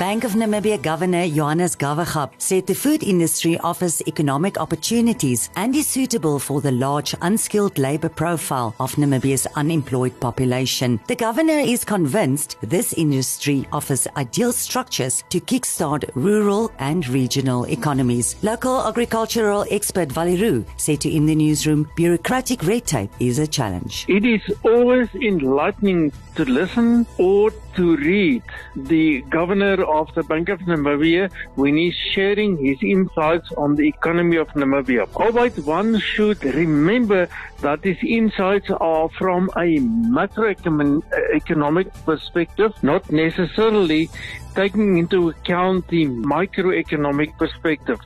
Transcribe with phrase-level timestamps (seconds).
[0.00, 5.86] Bank of Namibia Governor Johannes !Gawaxab said the food industry offers economic opportunities and is
[5.86, 10.98] suitable for the large unskilled labor profile of Namibia's unemployed population.
[11.06, 18.36] The governor is convinced this industry offers ideal structures to kickstart rural and regional economies.
[18.42, 23.46] Local agricultural expert Wallie Roux said to In the Newsroom, bureaucratic red tape is a
[23.46, 24.06] challenge.
[24.08, 28.42] It is always enlightening to listen or to read
[28.74, 34.36] the governor of the Bank of Namibia when he's sharing his insights on the economy
[34.36, 35.08] of Namibia.
[35.14, 37.28] Albeit one should remember
[37.60, 39.78] that his insights are from a
[40.18, 44.08] macroeconomic perspective, not necessarily
[44.54, 48.00] taking into account the microeconomic perspective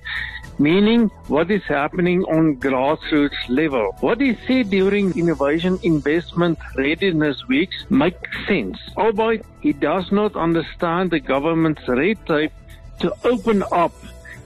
[0.59, 3.97] meaning what is happening on grassroots level.
[4.01, 11.11] What is said during Innovation Investment Readiness Weeks makes sense, albeit he does not understand
[11.11, 12.53] the government's red tape
[13.01, 13.93] to open up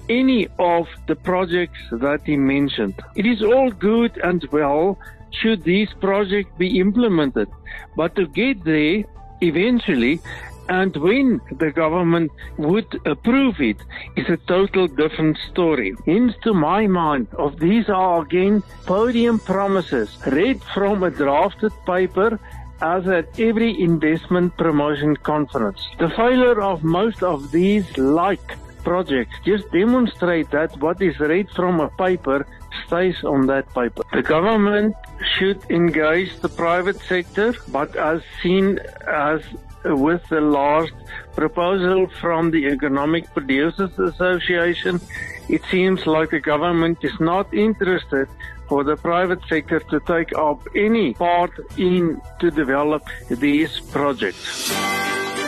[0.09, 2.95] any of the projects that he mentioned.
[3.15, 4.99] It is all good and well
[5.31, 7.49] should these projects be implemented,
[7.97, 9.05] but to get there,
[9.41, 10.21] eventually
[10.69, 13.79] and when the government would approve it
[14.17, 15.95] is a total different story.
[16.05, 22.39] Hence, to my mind, of these are again podium promises read from a drafted paper
[22.81, 25.85] as at every investment promotion conference.
[25.99, 31.81] The failure of most of these like projects just demonstrate that what is read from
[31.81, 32.47] a paper
[32.87, 34.03] stays on that paper.
[34.13, 34.95] The government
[35.35, 39.43] should engage the private sector, but as seen as
[39.85, 40.93] with the last
[41.35, 45.01] proposal from the Economic Producers Association,
[45.49, 48.29] it seems like the government is not interested
[48.69, 55.08] for the private sector to take up any part in to develop these projects.